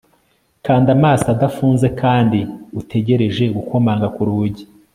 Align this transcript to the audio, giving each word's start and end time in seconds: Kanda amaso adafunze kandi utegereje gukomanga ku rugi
Kanda 0.65 0.89
amaso 0.97 1.25
adafunze 1.35 1.87
kandi 2.01 2.39
utegereje 2.79 3.43
gukomanga 3.55 4.07
ku 4.15 4.21
rugi 4.27 4.63